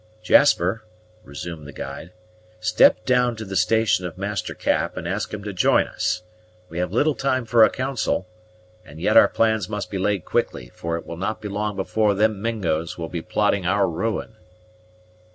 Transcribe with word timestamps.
"Jasper," 0.23 0.83
resumed 1.23 1.67
the 1.67 1.71
guide, 1.71 2.11
"step 2.59 3.05
down 3.05 3.35
to 3.35 3.45
the 3.45 3.55
station 3.55 4.03
of 4.03 4.17
Master 4.17 4.55
Cap, 4.55 4.97
and 4.97 5.07
ask 5.07 5.31
him 5.31 5.43
to 5.43 5.53
join 5.53 5.85
us: 5.85 6.23
we 6.69 6.79
have 6.79 6.91
little 6.91 7.13
time 7.13 7.45
for 7.45 7.63
a 7.63 7.69
council, 7.69 8.27
and 8.83 8.99
yet 8.99 9.15
our 9.15 9.27
plans 9.29 9.69
must 9.69 9.91
be 9.91 9.99
laid 9.99 10.25
quickly, 10.25 10.69
for 10.73 10.97
it 10.97 11.05
will 11.05 11.17
not 11.17 11.39
be 11.39 11.49
long 11.49 11.75
before 11.75 12.15
them 12.15 12.41
Mingos 12.41 12.97
will 12.97 13.09
be 13.09 13.21
plotting 13.21 13.67
our 13.67 13.87
ruin." 13.87 14.37